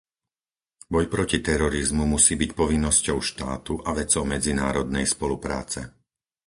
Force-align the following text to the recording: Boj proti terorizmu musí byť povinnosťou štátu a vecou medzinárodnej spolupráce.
Boj 0.93 1.05
proti 1.15 1.37
terorizmu 1.49 2.03
musí 2.13 2.33
byť 2.41 2.51
povinnosťou 2.61 3.17
štátu 3.29 3.73
a 3.87 3.91
vecou 3.99 4.23
medzinárodnej 4.33 5.05
spolupráce. 5.13 5.81